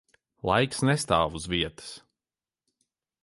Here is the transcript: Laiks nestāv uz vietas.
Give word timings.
Laiks 0.51 0.79
nestāv 0.89 1.37
uz 1.41 1.45
vietas. 1.53 1.91